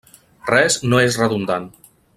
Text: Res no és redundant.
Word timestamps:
Res 0.51 0.77
no 0.93 1.03
és 1.09 1.21
redundant. 1.23 1.71